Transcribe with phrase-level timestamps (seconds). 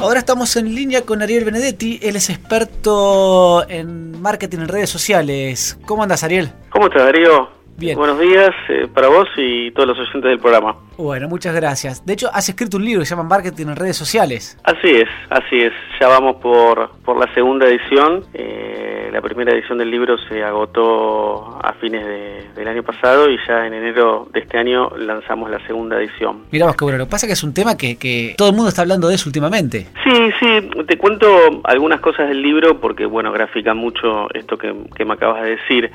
[0.00, 5.76] Ahora estamos en línea con Ariel Benedetti, él es experto en marketing en redes sociales.
[5.86, 6.52] ¿Cómo andas, Ariel?
[6.70, 7.57] ¿Cómo estás, Darío?
[7.78, 7.96] Bien.
[7.96, 10.74] Buenos días eh, para vos y todos los oyentes del programa.
[10.96, 12.04] Bueno, muchas gracias.
[12.04, 14.58] De hecho, has escrito un libro que se llama Marketing en redes sociales.
[14.64, 15.72] Así es, así es.
[16.00, 18.24] Ya vamos por, por la segunda edición.
[18.34, 23.38] Eh, la primera edición del libro se agotó a fines de- del año pasado y
[23.46, 26.46] ya en enero de este año lanzamos la segunda edición.
[26.50, 26.98] Bueno.
[26.98, 29.06] Lo que pasa es que es un tema que, que todo el mundo está hablando
[29.08, 29.86] de eso últimamente.
[30.02, 31.28] Sí, sí, te cuento
[31.62, 35.90] algunas cosas del libro porque, bueno, grafica mucho esto que, que me acabas de decir.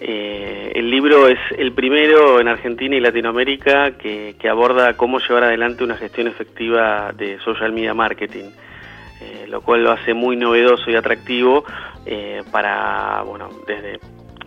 [0.00, 5.84] Eh, el libro es el primero en Argentina y Latinoamérica que, aborda cómo llevar adelante
[5.84, 8.50] una gestión efectiva de social media marketing,
[9.20, 11.64] eh, lo cual lo hace muy novedoso y atractivo
[12.04, 13.98] eh, para, bueno, desde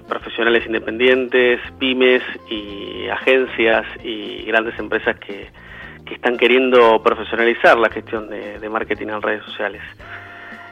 [0.08, 5.50] profesionales independientes, pymes y agencias y grandes empresas que,
[6.06, 9.82] que están queriendo profesionalizar la gestión de, de marketing en redes sociales.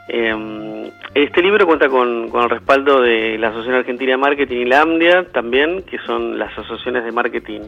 [0.07, 4.65] Eh, este libro cuenta con, con el respaldo de la Asociación Argentina de Marketing y
[4.65, 7.61] la AMDIA también, que son las asociaciones de marketing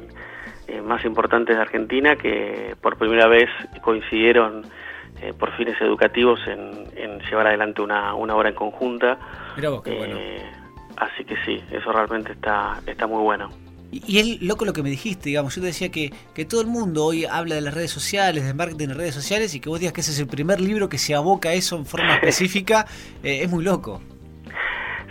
[0.67, 3.49] eh, más importantes de Argentina, que por primera vez
[3.81, 4.63] coincidieron
[5.21, 9.17] eh, por fines educativos en, en llevar adelante una, una obra en conjunta.
[9.55, 10.15] Mirá vos qué bueno.
[10.17, 10.43] Eh,
[10.97, 13.49] así que sí, eso realmente está, está muy bueno.
[13.91, 15.55] Y, es loco lo que me dijiste, digamos.
[15.55, 18.53] Yo te decía que, que todo el mundo hoy habla de las redes sociales, de
[18.53, 20.97] marketing en redes sociales, y que vos digas que ese es el primer libro que
[20.97, 22.85] se aboca a eso en forma específica,
[23.23, 24.02] eh, es muy loco.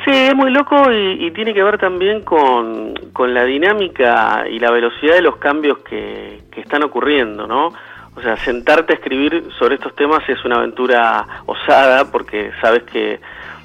[0.04, 4.60] Sí, es muy loco y, y tiene que ver también con, con la dinámica y
[4.60, 7.72] la velocidad de los cambios que, que están ocurriendo, ¿no?
[8.16, 13.20] O sea, sentarte a escribir sobre estos temas es una aventura osada porque sabes que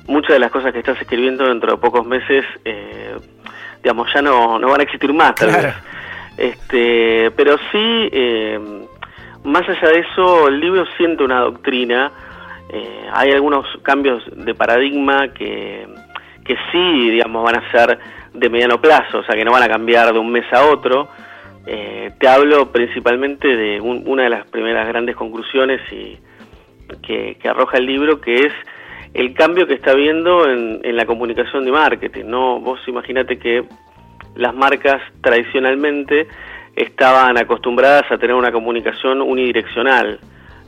[0.08, 3.16] muchas de las cosas que estás escribiendo dentro de pocos meses, eh,
[3.84, 5.64] digamos, ya no, no van a existir más, tal Claro.
[5.68, 5.76] vez.
[6.38, 8.60] Este, pero sí, eh,
[9.44, 12.12] más allá de eso, el libro siente una doctrina.
[12.74, 15.86] eh, hay algunos cambios de paradigma que,
[16.46, 18.00] que sí, digamos, van a ser
[18.34, 21.10] de mediano plazo, o sea, que no van a cambiar de un mes a otro.
[21.68, 26.18] Eh, te hablo principalmente de un- una de las primeras grandes conclusiones y
[27.06, 28.54] que, que arroja el libro, que es
[29.14, 32.26] el cambio que está habiendo en, en la comunicación de marketing.
[32.26, 32.60] ¿no?
[32.60, 33.64] Vos imagínate que
[34.36, 36.28] las marcas tradicionalmente
[36.76, 40.20] estaban acostumbradas a tener una comunicación unidireccional.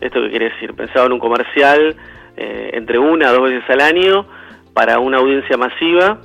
[0.02, 0.74] ¿Esto qué quiere decir?
[0.74, 1.96] Pensaba en un comercial
[2.36, 4.26] eh, entre una a dos veces al año
[4.74, 6.20] para una audiencia masiva,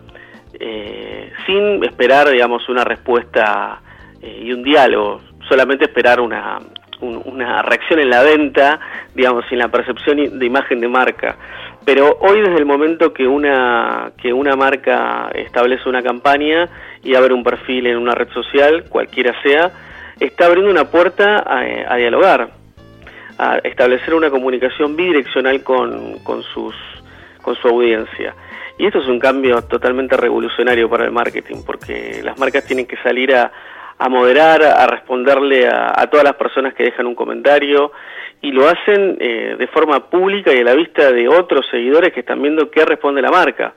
[0.58, 3.80] eh, sin esperar, digamos, una respuesta
[4.20, 6.58] eh, y un diálogo, solamente esperar una,
[7.00, 8.80] un- una reacción en la venta,
[9.14, 11.36] digamos, sin la percepción de imagen de marca.
[11.84, 16.68] Pero hoy desde el momento que una, que una marca establece una campaña
[17.02, 19.70] y abre un perfil en una red social, cualquiera sea,
[20.20, 21.60] está abriendo una puerta a,
[21.92, 22.50] a dialogar,
[23.38, 26.74] a establecer una comunicación bidireccional con, con, sus,
[27.40, 28.34] con su audiencia.
[28.78, 32.96] Y esto es un cambio totalmente revolucionario para el marketing, porque las marcas tienen que
[32.98, 33.50] salir a,
[33.98, 37.92] a moderar, a responderle a, a todas las personas que dejan un comentario,
[38.40, 42.20] y lo hacen eh, de forma pública y a la vista de otros seguidores que
[42.20, 43.74] están viendo qué responde la marca.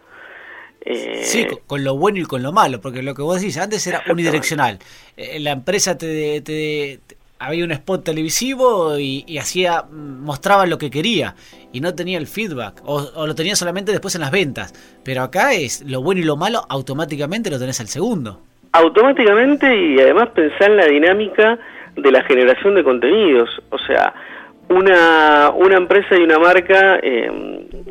[0.83, 3.85] Eh, Sí, con, lo bueno y con lo malo, porque lo que vos decís antes
[3.87, 4.79] era unidireccional.
[5.17, 10.67] Eh, la empresa te, te- te- había un spot televisivo y, y hacía mm, mostraba
[10.67, 11.35] lo que quería
[11.73, 14.73] y no tenía el feedback o, o lo tenía solamente después en las ventas.
[15.03, 18.41] Pero acá es lo bueno y lo malo automáticamente lo tenés al segundo.
[18.73, 21.57] Automáticamente y además pensar en la dinámica
[21.95, 23.49] de la generación de contenidos.
[23.69, 24.13] O sea,
[24.69, 27.29] una, una empresa y una marca eh,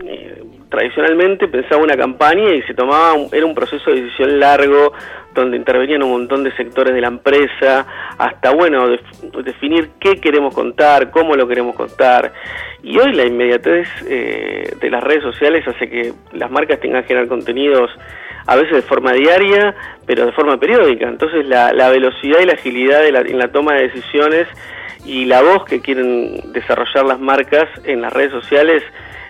[0.06, 4.92] eh, tradicionalmente pensaba una campaña y se tomaba, un- era un proceso de decisión largo
[5.34, 7.86] donde intervenían un montón de sectores de la empresa,
[8.18, 12.32] hasta bueno, def- definir qué queremos contar, cómo lo queremos contar.
[12.82, 17.08] Y hoy la inmediatez eh, de las redes sociales hace que las marcas tengan que
[17.08, 17.90] generar contenidos
[18.46, 19.74] a veces de forma diaria,
[20.06, 21.08] pero de forma periódica.
[21.08, 24.46] Entonces la, la velocidad y la agilidad de la- en la toma de decisiones
[25.04, 28.82] y la voz que quieren desarrollar las marcas en las redes sociales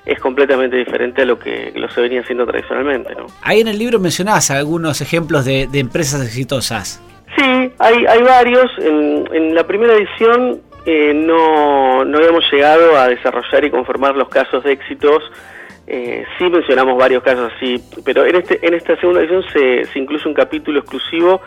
[0.06, 3.26] es completamente diferente a lo que lo se venía haciendo tradicionalmente, ¿no?
[3.42, 7.02] Ahí en el libro mencionás algunos ejemplos de, de empresas exitosas.
[7.36, 8.66] Sí, hay, hay varios.
[8.78, 14.28] En, en la primera edición eh, no, no habíamos llegado a desarrollar y conformar los
[14.30, 15.22] casos de éxitos.
[15.92, 19.98] Eh, sí mencionamos varios casos así, pero en, este, en esta segunda edición se, se
[19.98, 21.40] incluye un capítulo exclusivo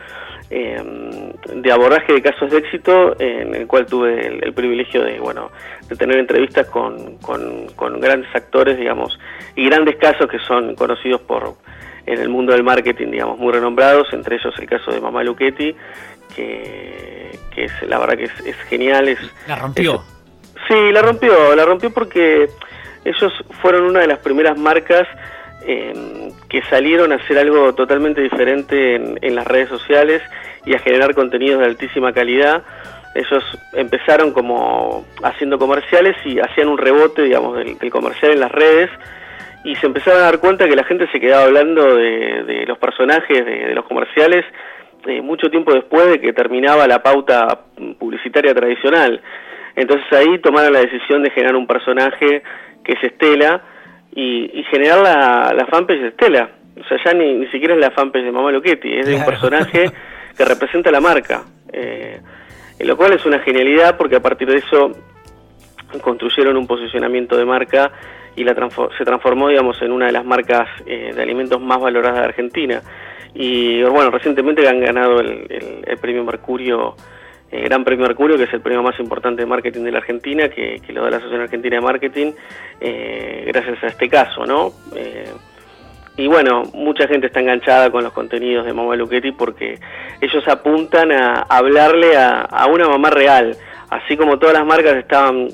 [0.49, 0.83] eh,
[1.55, 5.49] de abordaje de casos de éxito en el cual tuve el, el privilegio de bueno
[5.87, 9.17] de tener entrevistas con, con, con grandes actores digamos
[9.55, 11.53] y grandes casos que son conocidos por
[12.05, 15.73] en el mundo del marketing digamos muy renombrados entre ellos el caso de Mamá Luchetti
[16.35, 19.95] que, que es la verdad que es, es genial es La rompió.
[19.95, 20.01] es-
[20.67, 22.47] Sí, la rompió, la rompió porque
[23.05, 25.07] ellos fueron una de las primeras marcas
[25.65, 25.93] eh,
[26.49, 30.21] que salieron a hacer algo totalmente diferente en, las redes sociales
[30.65, 32.63] y a generar contenidos de altísima calidad.
[33.15, 38.89] Ellos empezaron como haciendo comerciales y hacían un rebote, digamos, del, comercial en las redes
[39.63, 43.45] y se empezaron a dar cuenta que la gente se quedaba hablando de, los personajes
[43.45, 44.43] de, los comerciales
[45.07, 47.59] eh, mucho tiempo después de que terminaba la pauta
[47.97, 49.21] publicitaria tradicional.
[49.75, 52.43] Entonces ahí tomaron la decisión de generar un personaje
[52.83, 53.61] que es Estela
[54.15, 56.49] y, generar la, la, fanpage de Estela.
[56.79, 59.25] O sea, ya ni, ni siquiera es la fanpage de Mamá Loquetti, es de un
[59.25, 59.91] personaje
[60.37, 61.43] que representa la marca.
[61.71, 62.19] Eh,
[62.79, 64.91] lo cual es una genialidad porque a partir de eso
[66.01, 67.91] construyeron un posicionamiento de marca
[68.35, 68.53] y la
[68.97, 72.81] se transformó, digamos, en una de las marcas eh, de alimentos más valoradas de Argentina.
[73.35, 76.95] Y bueno, recientemente han ganado el, el premio Mercurio
[77.53, 80.49] eh, Gran Premio Mercurio, que es el premio más importante de marketing de la Argentina,
[80.49, 82.31] que, lo da la Asociación Argentina de Marketing,
[82.81, 84.71] eh, gracias a este caso, ¿no?
[84.95, 85.31] Eh,
[86.17, 89.77] y bueno, mucha gente está enganchada con los contenidos de Mamá Luchetti porque
[90.19, 93.55] ellos apuntan a, hablarle a, una mamá real,
[93.91, 95.49] así como todas las marcas estaban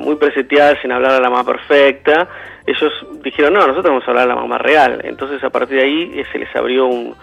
[0.00, 2.28] muy preseteadas en hablar a la mamá perfecta,
[2.66, 5.00] ellos dijeron, no, nosotros vamos a hablar a la mamá real.
[5.04, 7.14] Entonces a partir de ahí se les abrió un,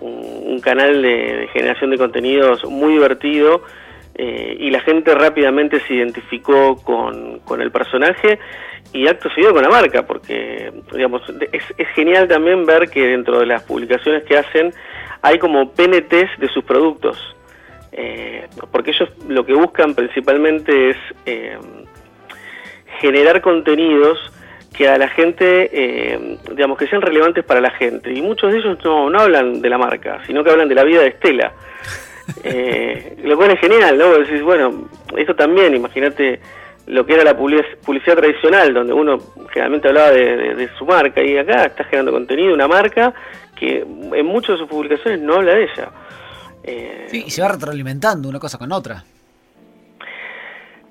[0.00, 3.62] un, canal de, generación de contenidos muy divertido
[4.14, 8.38] eh, y la gente rápidamente se identificó con, el personaje
[8.92, 13.46] y acto seguido con la marca, porque digamos es, genial también ver que dentro de
[13.46, 14.72] las publicaciones que hacen
[15.22, 17.18] hay como PNTs de sus productos,
[17.92, 21.58] eh, porque ellos lo que buscan principalmente es eh,
[23.00, 24.18] generar contenidos
[24.76, 28.12] que a la gente, eh, digamos, que sean relevantes para la gente.
[28.12, 30.84] Y muchos de ellos no, no hablan de la marca, sino que hablan de la
[30.84, 31.52] vida de Estela.
[32.42, 34.14] Eh, lo cual es genial, ¿no?
[34.14, 36.40] Decís, bueno, esto también, imagínate
[36.86, 39.18] lo que era la publicidad tradicional, donde uno
[39.50, 43.12] generalmente hablaba de, su marca, y acá está generando contenido, una marca
[43.54, 45.88] que en muchas de sus publicaciones no habla de ella.
[46.62, 49.04] Eh, sí, y se va retroalimentando una cosa con otra.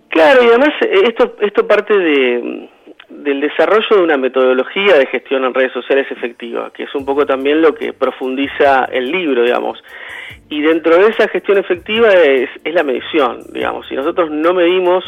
[0.10, 2.70] Claro, y además esto, esto parte de,
[3.18, 7.26] del desarrollo de una metodología de gestión en redes sociales efectiva, que es un poco
[7.26, 9.84] también lo que profundiza el libro, digamos.
[10.50, 13.88] Y dentro de esa gestión efectiva es, la medición, digamos.
[13.88, 15.04] Si nosotros no medimos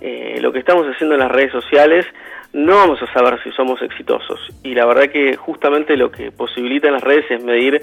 [0.00, 2.06] eh, lo que estamos haciendo en las redes sociales,
[2.52, 4.40] no vamos a saber si somos exitosos.
[4.62, 7.80] Y la verdad que justamente lo que posibilita las redes es medir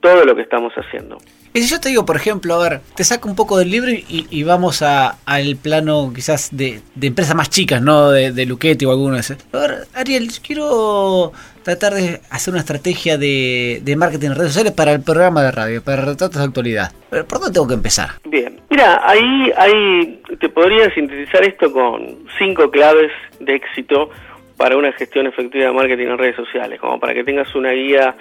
[0.00, 1.18] todo lo que estamos haciendo.
[1.54, 3.90] Y si yo te digo, por ejemplo, a ver, te saco un poco del libro
[3.90, 8.10] y, vamos al plano quizás de, empresas más chicas, ¿no?
[8.10, 9.36] De, de Luchetti o alguno de esos.
[9.52, 11.32] A ver, Ariel, quiero
[11.62, 15.82] tratar de hacer una estrategia de, marketing en redes sociales para el programa de radio,
[15.82, 16.92] para retratos de actualidad.
[17.10, 18.10] ¿Por dónde tengo que empezar?
[18.24, 24.10] Bien, mira, ahí, ahí te podría sintetizar esto con cinco claves de éxito
[24.56, 28.16] para una gestión efectiva de marketing en redes sociales, como para que tengas una guía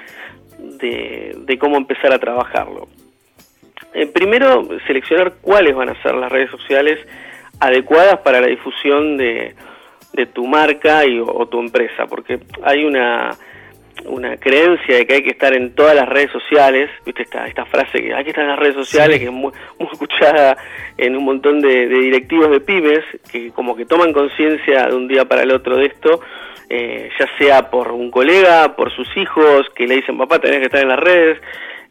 [0.59, 2.87] de, de cómo empezar a trabajarlo.
[3.93, 6.99] Eh, primero, seleccionar cuáles van a ser las redes sociales
[7.59, 9.55] adecuadas para la difusión de,
[10.33, 13.31] tu marca y, o, tu empresa, porque hay una,
[14.05, 17.65] una creencia de que hay que estar en todas las redes sociales, viste esta, esta
[17.65, 19.51] frase que hay que estar en las redes sociales, que es muy,
[19.91, 20.57] escuchada
[20.97, 25.25] en un montón de, directivos de pymes, que como que toman conciencia de un día
[25.25, 26.21] para el otro de esto,
[26.69, 30.65] eh, ya sea por un colega, por sus hijos, que le dicen papá tenés que
[30.65, 31.39] estar en las redes,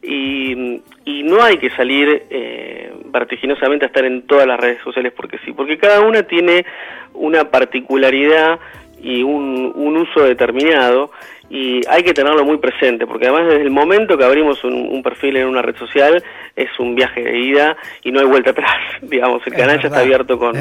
[0.01, 0.81] y,
[1.23, 5.53] no hay que salir eh, vertiginosamente a estar en todas las redes sociales porque sí,
[5.53, 6.65] porque cada una tiene
[7.13, 8.59] una particularidad
[9.01, 11.11] y un, uso determinado
[11.49, 15.37] y hay que tenerlo muy presente porque además desde el momento que abrimos un, perfil
[15.37, 16.23] en una red social
[16.55, 19.99] es un viaje de ida y no hay vuelta atrás, digamos, el canal ya está
[19.99, 20.53] abierto con,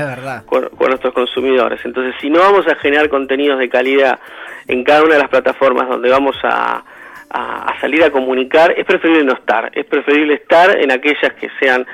[0.47, 1.80] con, nuestros consumidores.
[1.85, 4.20] Entonces, si no vamos a generar contenidos de calidad
[4.68, 6.85] en cada una de las plataformas donde vamos a,
[7.30, 11.87] a, salir a comunicar, es preferible no estar, es preferible estar en aquellas que sean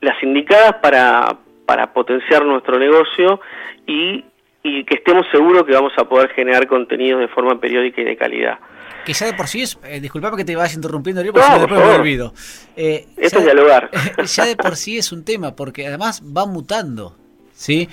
[0.00, 3.40] las indicadas para, para potenciar nuestro negocio
[3.86, 4.24] y,
[4.62, 8.16] y que estemos seguros que vamos a poder generar contenidos de forma periódica y de
[8.16, 8.58] calidad.
[9.06, 11.80] Que ya de por sí es, eh, disculpame que te vayas interrumpiendo, porque no, después
[11.80, 12.34] me olvido.
[12.76, 13.88] Eh, Esto es dialogar.
[14.24, 17.16] Ya de por sí es un tema, porque además va mutando,
[17.52, 17.88] ¿sí?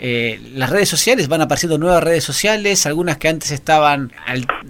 [0.00, 4.12] Eh, las redes sociales, van apareciendo nuevas redes sociales, algunas que antes estaban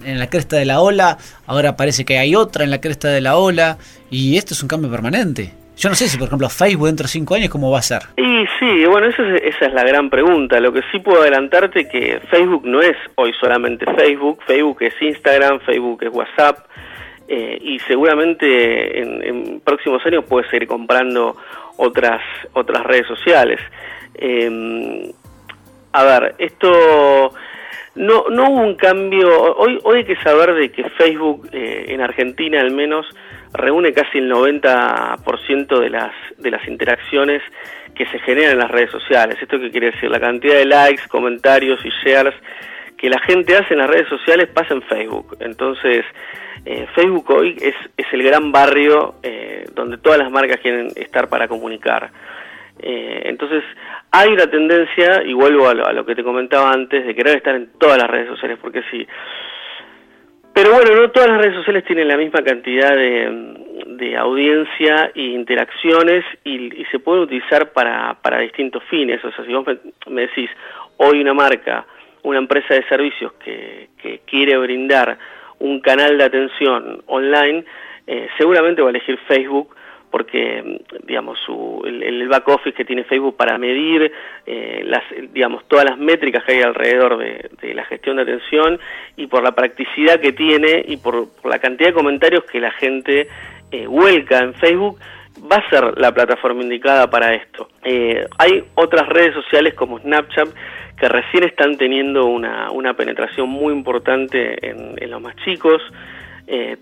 [0.03, 3.21] en la cresta de la ola, ahora parece que hay otra en la cresta de
[3.21, 3.77] la ola,
[4.09, 5.53] y esto es un cambio permanente.
[5.77, 8.01] Yo no sé si, por ejemplo, Facebook dentro de cinco años, ¿cómo va a ser?
[8.17, 10.59] Y sí, bueno, esa es, es la gran pregunta.
[10.59, 15.59] Lo que sí puedo adelantarte que Facebook no es hoy solamente Facebook, Facebook es Instagram,
[15.61, 16.65] Facebook es WhatsApp,
[17.27, 21.37] eh, y seguramente en, en próximos años puedes seguir comprando
[21.77, 22.21] otras,
[22.53, 23.59] otras redes sociales.
[24.15, 25.13] Em,
[25.91, 27.33] a ver, esto
[27.95, 29.55] no, no hubo un cambio.
[29.55, 33.05] Hoy, hoy hay que saber de que Facebook, eh, en Argentina al menos,
[33.53, 37.41] reúne casi el 90% de las, de las interacciones
[37.95, 39.37] que se generan en las redes sociales.
[39.41, 40.09] ¿Esto qué quiere decir?
[40.09, 42.35] La cantidad de likes, comentarios y shares
[42.97, 45.37] que la gente hace en las redes sociales pasa en Facebook.
[45.39, 46.05] Entonces,
[46.65, 51.29] eh, Facebook hoy es, es, el gran barrio eh, donde todas las marcas quieren estar
[51.29, 52.11] para comunicar.
[52.81, 53.63] Eh, entonces,
[54.11, 57.71] hay una tendencia, y vuelvo a lo, que te comentaba antes, de querer estar en
[57.77, 59.05] todas las redes sociales, porque sí.
[60.53, 63.57] Pero bueno, no todas las redes sociales tienen la misma cantidad de,
[64.17, 69.23] audiencia e interacciones y, se pueden utilizar para, para distintos fines.
[69.23, 69.65] O sea, si vos
[70.07, 70.49] me, decís,
[70.97, 71.85] hoy una marca,
[72.23, 75.17] una empresa de servicios que, que quiere brindar
[75.59, 77.63] un canal de atención online,
[78.07, 79.75] eh, seguramente va a elegir Facebook
[80.11, 84.11] porque digamos su, el, back office que tiene Facebook para medir
[84.45, 88.79] eh, las digamos todas las métricas que hay alrededor de, la gestión de atención
[89.15, 93.27] y por la practicidad que tiene y por, la cantidad de comentarios que la gente
[93.71, 94.99] eh, vuelca en Facebook
[95.51, 97.69] va a ser la plataforma indicada para esto.
[97.83, 100.49] Eh, hay otras redes sociales como Snapchat
[100.97, 105.81] que recién están teniendo una, una penetración muy importante en, en los más chicos.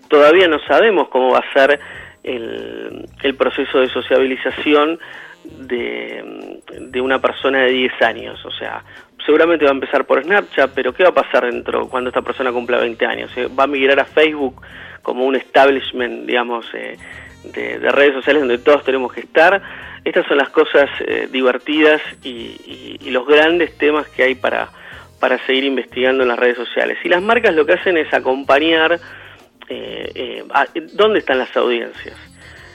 [0.08, 1.78] todavía no sabemos cómo va a ser
[2.22, 4.98] el, proceso de sociabilización
[5.44, 8.44] de, de, una persona de 10 años.
[8.44, 8.82] O sea,
[9.24, 12.52] seguramente va a empezar por Snapchat, pero ¿qué va a pasar dentro cuando esta persona
[12.52, 13.30] cumpla 20 años?
[13.36, 14.62] Eh, ¿Va a migrar a Facebook
[15.02, 16.96] como un establishment, digamos, eh,
[17.44, 19.62] de, redes sociales donde todos tenemos que estar?
[20.04, 24.68] Estas son las cosas eh, divertidas y, y, los grandes temas que hay para,
[25.20, 26.98] para seguir investigando en las redes sociales.
[27.04, 28.98] Y las marcas lo que hacen es acompañar
[29.68, 32.16] eh, eh ah, dónde están las audiencias.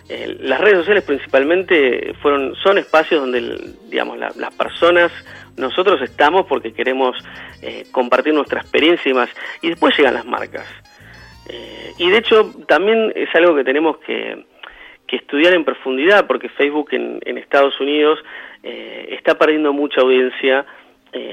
[0.10, 5.12] Eh, las redes sociales principalmente fueron son espacios donde digamos las personas
[5.56, 7.16] nosotros estamos porque queremos
[7.62, 9.30] eh, compartir nuestra experiencia y más
[9.62, 10.66] y después llegan las marcas
[11.98, 14.46] y de hecho también es algo que tenemos que,
[15.10, 18.18] estudiar en profundidad porque Facebook en, Estados Unidos
[18.64, 20.66] está perdiendo mucha audiencia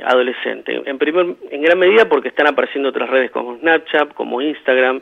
[0.04, 0.82] adolescente.
[0.84, 5.00] En, primer, en gran medida porque están apareciendo otras redes como Snapchat, como Instagram,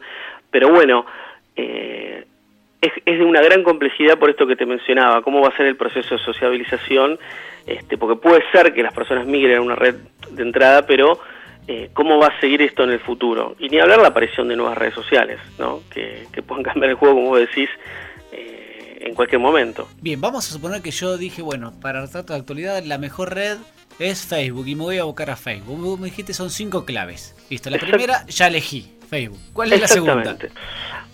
[0.51, 1.05] pero bueno,
[1.57, 2.25] eh,
[2.81, 5.77] es, de una gran complejidad por esto que te mencionaba, cómo va a ser el
[5.77, 7.19] proceso de sociabilización,
[7.67, 9.97] este, porque puede ser que las personas migren a una red
[10.31, 11.19] de entrada, pero
[11.67, 13.57] eh, cómo va a seguir esto en el futuro.
[13.59, 15.83] Y ni hablar la aparición de nuevas redes sociales, ¿no?
[15.93, 17.69] que, que puedan cambiar el juego, como vos decís,
[18.33, 19.89] eh, en cualquier momento.
[20.01, 23.35] Bien, vamos a suponer que yo dije, bueno, para el trato de actualidad, la mejor
[23.35, 23.59] red
[23.99, 25.79] es Facebook y me voy a buscar a Facebook.
[25.79, 27.35] Vos me dijiste son cinco claves.
[27.51, 28.98] Listo, la primera ya elegí.
[29.09, 29.39] Facebook.
[29.53, 30.37] ¿Cuál es la segunda?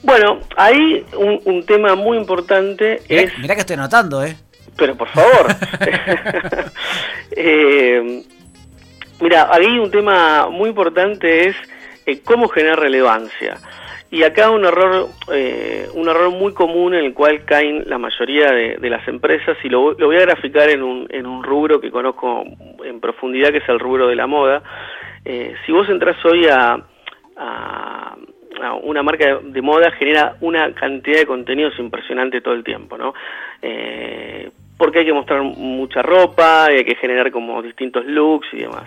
[0.03, 3.39] Bueno, ahí un, tema muy importante es...
[3.39, 4.37] Mirá que estoy anotando, ¿eh?
[4.77, 5.47] Pero por favor.
[7.37, 8.23] eh,
[9.21, 11.57] mira, ahí un tema muy importante es
[12.07, 13.59] eh, cómo generar relevancia.
[14.11, 18.53] Y acá un error, eh, un error muy común en el cual caen la mayoría
[18.53, 22.45] de, las empresas, y lo, voy a graficar en un, en un rubro que conozco
[22.85, 24.63] en profundidad, que es el rubro de la moda.
[25.25, 26.81] Eh, si vos entras hoy a,
[27.37, 28.17] a,
[28.83, 33.13] una marca de, moda genera una cantidad de contenidos impresionante todo el tiempo, ¿no?
[33.61, 38.85] Eh, porque hay que mostrar mucha ropa, hay que generar como distintos looks y demás.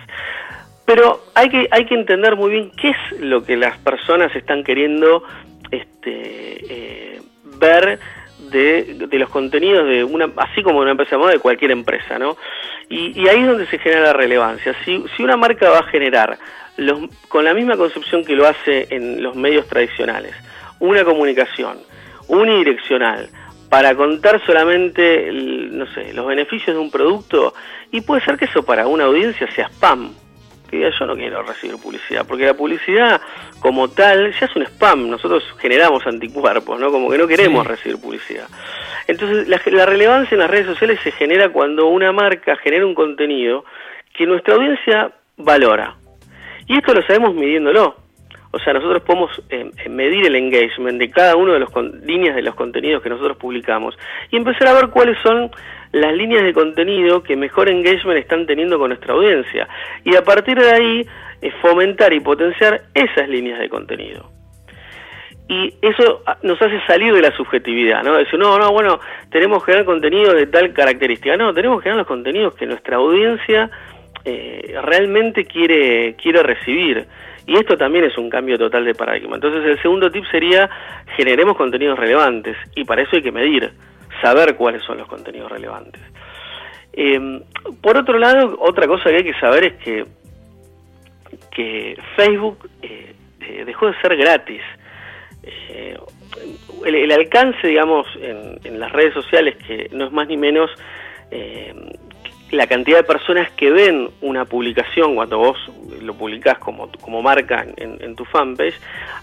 [0.84, 4.64] Pero hay que, hay que entender muy bien qué es lo que las personas están
[4.64, 5.22] queriendo
[5.70, 7.20] este, eh,
[7.60, 7.98] ver
[8.50, 11.72] de, de, los contenidos de una, así como de una empresa de moda de cualquier
[11.72, 12.36] empresa, ¿no?
[12.88, 14.74] Y, y ahí es donde se genera la relevancia.
[14.84, 16.38] Si, si una marca va a generar
[17.28, 20.34] con la misma concepción que lo hace en los medios tradicionales.
[20.78, 21.78] Una comunicación
[22.28, 23.28] unidireccional
[23.68, 27.54] para contar solamente, no sé, los beneficios de un producto
[27.90, 30.14] y puede ser que eso para una audiencia sea spam.
[30.70, 33.22] Que yo no quiero recibir publicidad, porque la publicidad
[33.58, 35.08] como tal ya es un spam.
[35.08, 36.92] Nosotros generamos anticuerpos, ¿no?
[36.92, 38.46] Como que no queremos recibir publicidad.
[39.08, 43.64] Entonces, la, relevancia en las redes sociales se genera cuando una marca genera un contenido
[44.12, 45.96] que nuestra audiencia valora.
[46.66, 47.96] Y esto lo sabemos midiéndolo.
[48.50, 51.70] O sea, nosotros podemos eh, eh, medir el engagement de cada una de las
[52.04, 53.98] líneas de los contenidos que nosotros publicamos
[54.30, 55.50] y empezar a ver cuáles son
[55.92, 59.68] las líneas de contenido que mejor engagement están teniendo con nuestra audiencia.
[60.04, 61.06] Y a partir de ahí,
[61.40, 64.37] eh, fomentar y potenciar esas líneas de contenido.
[65.48, 68.16] Y eso ah, nos hace salir de la subjetividad, ¿no?
[68.16, 69.00] Decir, no, no, bueno,
[69.30, 71.36] tenemos que generar contenido de tal característica.
[71.36, 73.70] No, tenemos que generar los contenidos que nuestra audiencia
[74.24, 77.06] eh, realmente quiere, quiere recibir.
[77.46, 79.36] Y esto también es un cambio total de paradigma.
[79.36, 80.68] Entonces el segundo tip sería
[81.16, 83.72] generemos contenidos relevantes y para eso hay que medir,
[84.20, 86.02] saber cuáles son los contenidos relevantes.
[86.92, 87.40] Em,
[87.80, 90.04] por otro lado, otra cosa que hay que saber es que,
[91.50, 94.60] que Facebook eh, eh, dejó de ser gratis.
[95.42, 95.96] Eh,
[96.84, 100.70] el, alcance, digamos, en, en, las redes sociales, que no es más ni menos
[102.50, 105.58] la cantidad de personas que ven una publicación cuando vos
[106.00, 108.74] lo publicás como, como marca en, tu fanpage,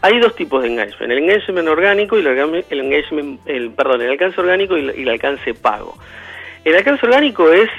[0.01, 4.39] hay dos tipos de engagement, el engagement orgánico y el, engagement, el, perdón, el alcance
[4.39, 5.97] orgánico y el, alcance pago.
[6.63, 7.69] El alcance orgánico es,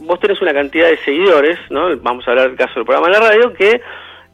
[0.00, 1.96] vos tenés una cantidad de seguidores, ¿no?
[1.96, 3.80] vamos a hablar del caso del programa de la radio, que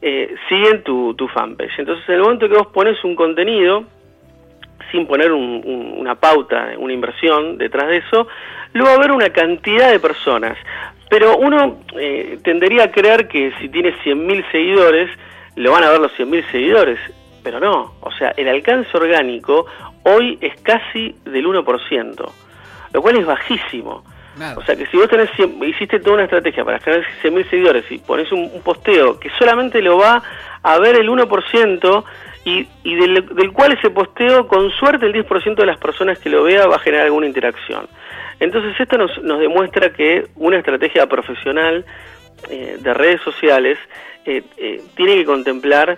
[0.01, 1.79] eh, siguen tu, tu fanpage.
[1.79, 3.85] Entonces, en el momento que vos pones un contenido,
[4.91, 8.27] sin poner una pauta, una inversión detrás de eso,
[8.73, 10.57] luego va a haber una cantidad de personas.
[11.09, 15.09] Pero uno eh, tendería a creer que si tiene 100.000 seguidores,
[15.55, 16.99] lo van a ver los 100.000 seguidores,
[17.43, 17.95] pero no.
[18.01, 19.65] O sea, el alcance orgánico
[20.03, 22.31] hoy es casi del 1%,
[22.93, 24.03] lo cual es bajísimo.
[24.57, 25.29] O sea que si vos tenés
[25.67, 29.97] hiciste toda una estrategia para generar 100.000 seguidores y pones un, posteo que solamente lo
[29.97, 30.21] va
[30.63, 32.03] a ver el 1%,
[32.43, 36.43] y, y del, cual ese posteo, con suerte, el 10% de las personas que lo
[36.43, 37.87] vea va a generar alguna interacción.
[38.39, 41.85] Entonces esto nos, nos demuestra que una estrategia profesional
[42.49, 43.77] eh, de redes sociales
[44.25, 45.97] eh, eh, tiene que contemplar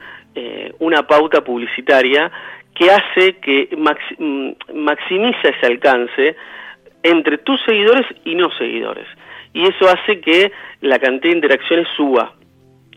[0.80, 2.32] una pauta publicitaria
[2.74, 3.70] que hace que
[4.18, 6.36] mm, maximiza ese alcance
[7.04, 9.08] entre tus seguidores y no seguidores.
[9.54, 12.34] Y eso hace que la cantidad de interacciones suba.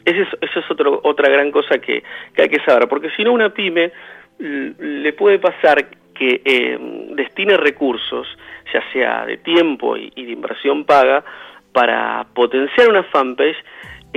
[0.05, 2.03] Esa es, eso es otro, otra gran cosa que,
[2.39, 3.93] hay que saber, porque si no una pyme
[4.39, 6.79] le puede pasar que eh,
[7.15, 8.27] destine recursos,
[8.73, 11.25] ya sea de tiempo y, de inversión paga,
[11.73, 13.57] para potenciar una fanpage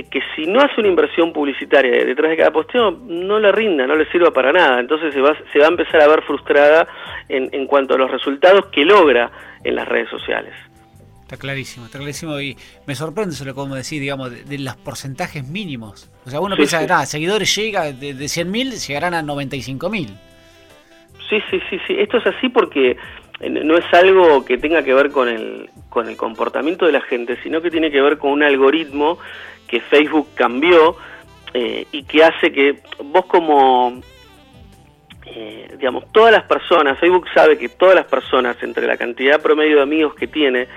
[0.03, 3.96] que si no hace una inversión publicitaria detrás de cada posteo, no le rinda, no
[3.96, 4.79] le sirva para nada.
[4.79, 6.88] Entonces se va, se va a empezar a ver frustrada
[7.27, 9.32] en, en cuanto a los resultados que logra
[9.63, 10.53] en las redes sociales.
[11.29, 15.48] Está clarísimo, está clarísimo y me sorprende eso lo como decir, digamos, de, los porcentajes
[15.48, 16.10] mínimos.
[16.25, 20.08] O sea, uno piensa, que seguidores llega de, de 100.000, llegarán a 95.000.
[21.30, 21.95] Sí, sí, sí, sí.
[22.00, 22.97] Esto es así porque
[23.39, 27.02] eh, no es algo que tenga que ver con el, con el comportamiento de la
[27.02, 29.19] gente, sino que tiene que ver con un algoritmo
[29.69, 30.97] que Facebook cambió
[31.53, 34.01] eh, y que hace que vos como,
[35.25, 39.77] eh, digamos, todas las personas, Facebook sabe que todas las personas, entre la cantidad promedio
[39.77, 40.67] de amigos que tiene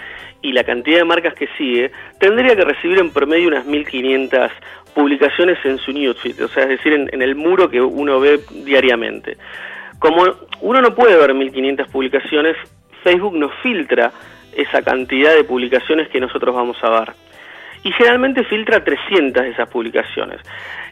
[0.43, 4.51] y la cantidad de marcas que sigue, tendría que recibir en promedio unas 1500
[4.95, 9.39] publicaciones en su newsfeed, o sea, es decir, en, el muro que uno ve diariamente.
[9.99, 10.25] Como
[10.61, 12.57] uno no puede ver 1500 publicaciones,
[13.03, 14.13] Facebook nos filtra
[14.55, 17.13] esa cantidad de publicaciones que nosotros vamos a ver.
[17.85, 20.41] Y generalmente filtra 300 de esas publicaciones.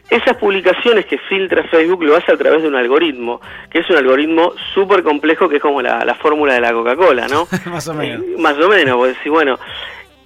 [0.09, 3.95] Esas publicaciones que filtra Facebook lo hace a través de un algoritmo, que es un
[3.95, 7.47] algoritmo súper complejo que es como la, fórmula de la Coca-Cola, ¿no?
[7.71, 8.21] más o menos.
[8.21, 9.57] Eh, más o menos, pues decir, bueno.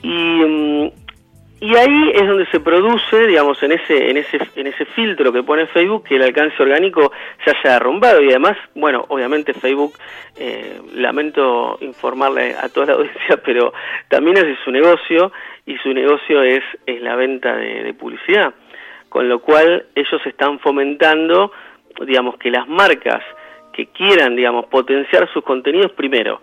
[0.02, 0.90] Y, mm,
[1.60, 5.42] y ahí es donde se produce, digamos, en ese, en ese, en ese filtro que
[5.42, 7.12] pone Facebook, que el alcance orgánico
[7.44, 8.22] se haya derrumbado.
[8.22, 9.94] Y además, bueno, obviamente Facebook,
[10.36, 13.74] eh, lamento informarle a toda la audiencia, pero
[14.10, 15.32] también hace su negocio,
[15.66, 18.54] y su negocio es, es la venta de publicidad.
[19.10, 21.52] Con lo cual ellos están fomentando,
[22.06, 23.24] digamos, que las marcas
[23.72, 26.42] que quieran, digamos, potenciar sus contenidos, primero,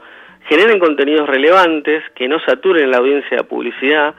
[0.49, 4.15] generen contenidos relevantes, que no saturen la audiencia de publicidad,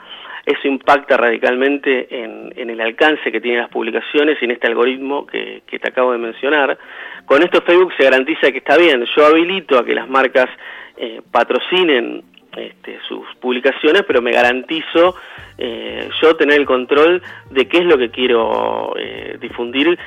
[0.46, 5.62] eso impacta radicalmente en, el alcance que tienen las publicaciones y en este algoritmo que,
[5.68, 6.78] te acabo de mencionar.
[7.26, 10.50] Con esto Facebook se garantiza que está bien, yo habilito a que las marcas
[10.98, 12.24] eh, patrocinen
[12.58, 15.16] este, sus publicaciones, pero me garantizo
[15.58, 19.98] eh, yo tener el control de qué es lo que quiero eh, difundir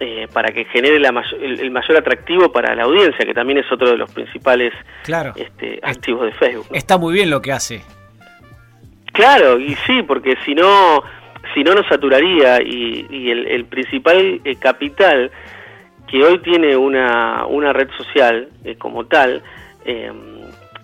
[0.00, 3.96] eh, para que genere el, mayor atractivo para la audiencia, que también es otro de
[3.96, 4.72] los principales
[5.36, 6.66] este, activos de Facebook.
[6.72, 7.82] Está muy bien lo que hace.
[9.12, 11.02] Claro, y sí, porque si no,
[11.54, 15.30] si no nos saturaría y, el, principal capital
[16.08, 19.42] que hoy tiene una, una red social como tal,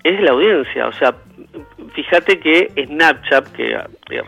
[0.04, 0.86] es la audiencia.
[0.86, 1.16] O sea,
[1.94, 3.76] fíjate que Snapchat, que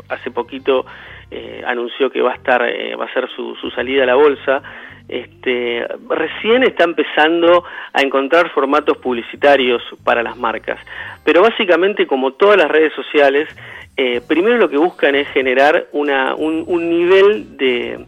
[0.09, 0.87] hace poquito
[1.31, 4.15] eh, anunció que va a estar, eh, va a ser su, su, salida a la
[4.15, 4.63] bolsa,
[5.09, 7.63] este, recién está empezando
[7.93, 10.81] a encontrar formatos publicitarios para las marcas.
[11.25, 13.49] Pero básicamente, como todas las redes sociales,
[13.97, 18.07] eh, primero lo que buscan es generar una, un, un nivel de,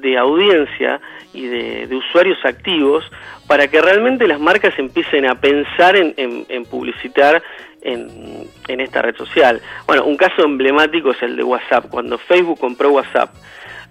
[0.00, 1.00] de audiencia
[1.32, 3.04] y de, usuarios activos
[3.46, 7.42] para que realmente las marcas empiecen a pensar en, publicitar
[7.82, 9.60] en, esta red social.
[9.86, 11.86] Bueno, un caso emblemático es el de WhatsApp.
[11.88, 13.34] Cuando Facebook compró WhatsApp,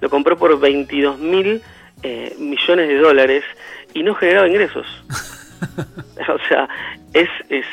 [0.01, 1.61] lo compró por 22 mil
[2.03, 3.43] eh, millones de dólares
[3.93, 4.85] y no generaba ingresos.
[6.29, 6.67] o sea,
[7.13, 7.65] es, es,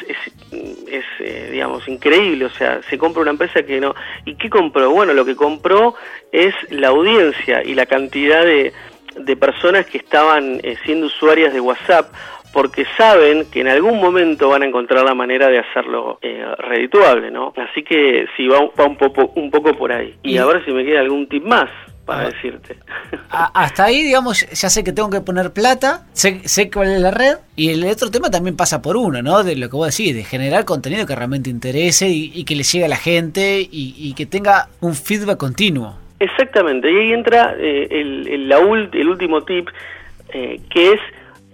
[0.51, 2.47] es, eh, digamos, increíble.
[2.47, 3.95] O sea, se compra una empresa que no...
[4.25, 4.91] ¿Y qué compró?
[4.91, 5.95] Bueno, lo que compró
[6.33, 8.73] es la audiencia y la cantidad de,
[9.17, 12.13] de personas que estaban eh, siendo usuarias de WhatsApp
[12.55, 17.33] porque saben que en algún momento van a encontrar la manera de hacerlo eh, redituable,
[17.33, 17.53] ¿no?
[17.57, 20.15] Así que sí, va, un, poco, un poco por ahí.
[20.23, 21.69] Y, a ver si me queda algún tip más
[22.05, 22.77] para decirte.
[23.31, 27.11] hasta ahí, digamos, ya sé que tengo que poner plata, sé, sé cuál es la
[27.11, 29.43] red, y el otro tema también pasa por uno, ¿no?
[29.43, 32.85] De lo que vos decís, de generar contenido que realmente interese y, que le llegue
[32.85, 35.97] a la gente y, que tenga un feedback continuo.
[36.21, 38.53] Exactamente, y ahí entra eh, el, el,
[38.93, 39.69] el, último tip,
[40.33, 41.01] eh, que es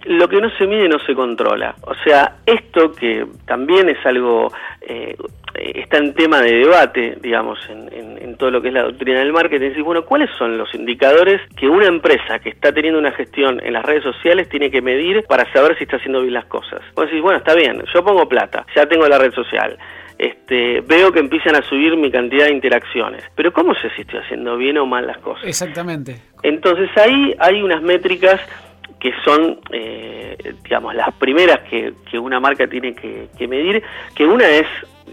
[0.05, 1.75] lo que no se mide no se controla.
[1.83, 5.15] O sea, esto que también es algo, eh,
[5.55, 7.91] está en tema de debate, digamos, en,
[8.37, 11.67] todo lo que es la doctrina del marketing, decir, bueno, ¿cuáles son los indicadores que
[11.67, 15.51] una empresa que está teniendo una gestión en las redes sociales tiene que medir para
[15.53, 16.81] saber si está haciendo bien las cosas?
[16.95, 19.77] Vos decís, bueno, está bien, yo pongo plata, ya tengo la red social.
[20.17, 23.23] Este, veo que empiezan a subir mi cantidad de interacciones.
[23.35, 25.45] Pero ¿cómo sé si estoy haciendo bien o mal las cosas?
[25.45, 26.21] Exactamente.
[26.41, 28.39] Entonces ahí hay unas métricas
[29.01, 33.83] que son, eh, digamos, las primeras que, una marca tiene que, medir,
[34.15, 34.67] que una es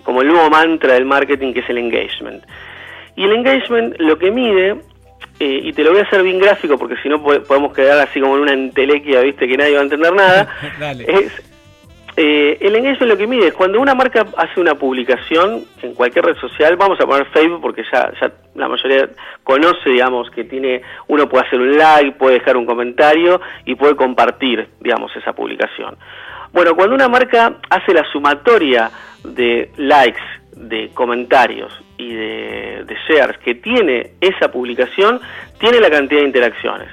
[0.05, 2.44] como el nuevo mantra del marketing, que es el engagement.
[3.16, 4.77] Y el engagement lo que mide,
[5.40, 8.20] eh, y te lo voy a hacer bien gráfico, porque si no podemos quedar así
[8.20, 10.48] como en una entelequia, viste, que nadie va a entender nada,
[11.09, 11.47] es
[12.20, 16.24] eh, el engagement lo que mide es cuando una marca hace una publicación en cualquier
[16.24, 19.09] red social, vamos a poner Facebook porque ya, ya la mayoría
[19.44, 23.94] conoce, digamos, que tiene, uno puede hacer un like, puede dejar un comentario y puede
[23.94, 25.96] compartir, digamos, esa publicación.
[26.52, 28.90] Bueno, cuando una marca hace la sumatoria
[29.22, 30.20] de likes,
[30.57, 35.20] de comentarios y de, shares que tiene esa publicación,
[35.61, 36.88] tiene la cantidad de interacciones.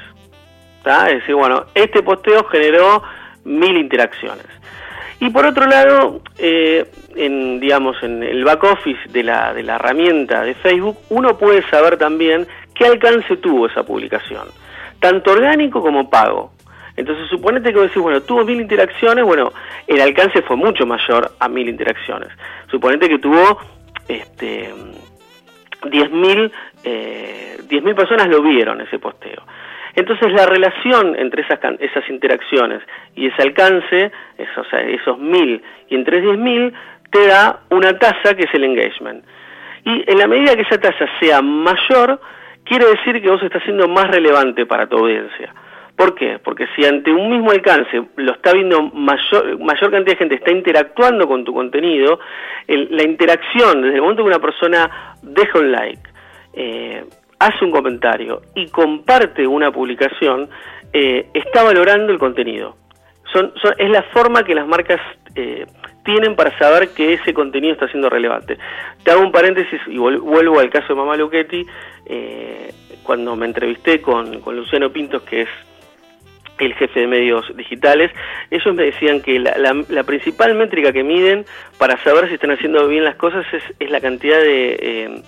[0.85, 3.01] Es decir, bueno, este posteo generó
[3.43, 4.45] mil interacciones.
[5.19, 9.75] Y por otro lado, eh, en, digamos, en el back office de la, de la
[9.75, 14.47] herramienta de Facebook, uno puede saber también qué alcance tuvo esa publicación,
[14.99, 16.51] tanto orgánico como pago.
[16.97, 19.51] Entonces, suponete que vos decís, bueno, tuvo mil interacciones, bueno,
[19.87, 22.29] el alcance fue mucho mayor a mil interacciones.
[22.69, 23.59] Suponete que tuvo
[24.07, 24.73] este,
[25.81, 26.51] 10.000
[26.83, 29.43] eh, mil personas lo vieron ese posteo.
[29.95, 32.81] Entonces la relación entre esas, interacciones
[33.15, 36.73] y ese alcance, esos, mil y entre diez mil,
[37.11, 39.23] te da una tasa que es el engagement.
[39.85, 42.19] Y en la medida que esa tasa sea mayor,
[42.65, 45.53] quiere decir que vos estás siendo más relevante para tu audiencia.
[45.95, 46.39] ¿Por qué?
[46.43, 50.51] Porque si ante un mismo alcance lo está viendo mayor, mayor cantidad de gente, está
[50.51, 52.19] interactuando con tu contenido,
[52.67, 56.01] la interacción, desde el momento que una persona deja un like,
[56.53, 57.05] eh,
[57.39, 60.49] hace un comentario y comparte una publicación,
[60.93, 62.75] eh, está valorando el contenido.
[63.33, 65.01] Son, es la forma que las marcas
[65.35, 65.65] eh,
[66.05, 68.57] tienen para saber que ese contenido está siendo relevante.
[69.03, 71.65] Te hago un paréntesis y vuelvo al caso de Mamá Luchetti.
[72.05, 72.71] Eh,
[73.03, 75.49] cuando me entrevisté con, Luciano Pintos, que es
[76.59, 78.11] el jefe de medios digitales,
[78.49, 81.45] ellos me decían que la, principal métrica que miden
[81.77, 85.21] para saber si están haciendo bien las cosas es, es la cantidad de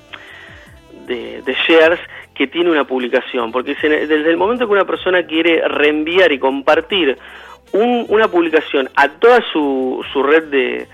[1.07, 1.99] de, shares
[2.35, 7.17] que tiene una publicación, porque desde el momento que una persona quiere reenviar y compartir
[7.73, 10.87] una publicación a toda su, su red de,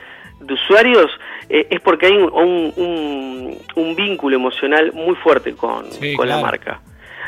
[0.49, 1.09] usuarios,
[1.49, 5.85] eh, es porque hay un, un, vínculo emocional muy fuerte con,
[6.17, 6.81] con la marca.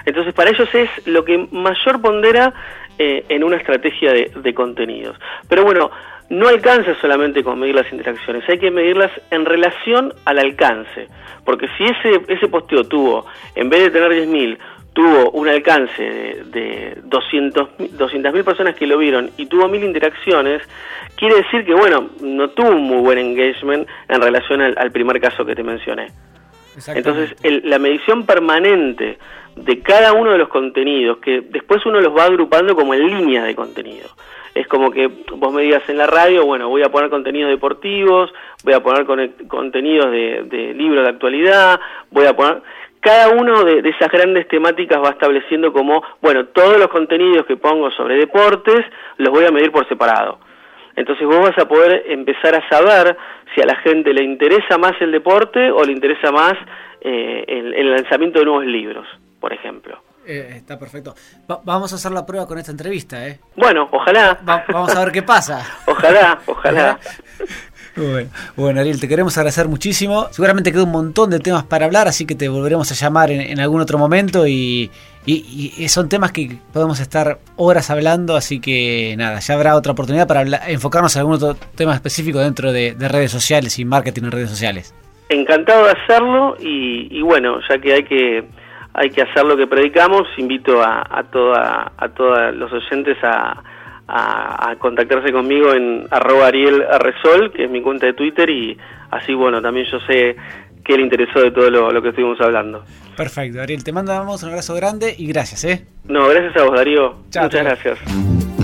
[0.05, 2.53] Entonces, para ellos es lo que mayor pondera
[2.97, 5.17] eh, en una estrategia de, de contenidos.
[5.47, 5.91] Pero bueno,
[6.29, 11.07] no alcanza solamente con medir las interacciones, hay que medirlas en relación al alcance.
[11.43, 14.57] Porque si ese, ese posteo tuvo, en vez de tener 10.000,
[14.93, 20.63] tuvo un alcance de, de 200.000 personas que lo vieron y tuvo 1.000 interacciones,
[21.15, 25.45] quiere decir que, bueno, no tuvo un muy buen engagement en relación al, primer caso
[25.45, 26.07] que te mencioné.
[26.87, 29.17] Entonces, la medición permanente
[29.55, 33.45] de cada uno de los contenidos, que después uno los va agrupando como en líneas
[33.45, 34.09] de contenido
[34.55, 38.33] es como que vos me digas en la radio, bueno, voy a poner contenidos deportivos,
[38.63, 39.05] voy a poner
[39.47, 42.61] contenidos de, libros de actualidad, voy a poner...
[43.01, 47.91] Cada uno de, esas grandes temáticas va estableciendo como, bueno, todos los contenidos que pongo
[47.91, 48.83] sobre deportes
[49.17, 50.39] los voy a medir por separado.
[50.95, 53.15] Entonces vos vas a poder empezar a saber
[53.53, 56.53] si a la gente le interesa más el deporte o le interesa más
[57.01, 59.05] eh, el lanzamiento de nuevos libros,
[59.39, 60.04] por ejemplo.
[60.27, 61.15] Eh, está perfecto.
[61.63, 63.39] vamos a hacer la prueba con esta entrevista, ¿eh?
[63.55, 64.39] Bueno, ojalá.
[64.43, 65.65] vamos a ver qué pasa.
[65.85, 66.99] ojalá, ojalá.
[68.57, 70.27] Bueno, Ariel, te queremos agradecer muchísimo.
[70.31, 73.59] Seguramente quedó un montón de temas para hablar, así que te volveremos a llamar en,
[73.59, 74.91] algún otro momento y,
[75.87, 80.41] son temas que podemos estar horas hablando, así que nada, ya habrá otra oportunidad para
[80.69, 84.93] enfocarnos en algún otro tema específico dentro de, redes sociales y marketing en redes sociales.
[85.29, 88.43] Encantado de hacerlo y, bueno, ya que hay que
[88.95, 93.63] hay que hacer lo que predicamos, invito a, a, toda, a todos los oyentes a
[94.07, 98.77] a, contactarse conmigo en arroba Ariel Arresol, que es mi cuenta de Twitter, y
[99.11, 100.35] así, bueno, también yo sé
[100.83, 102.83] que le interesó de todo lo, que estuvimos hablando.
[103.17, 105.85] Perfecto, Ariel, te mandamos un abrazo grande y gracias, ¿eh?
[106.03, 107.15] No, gracias a vos, Darío.
[107.25, 108.54] Muchas gracias.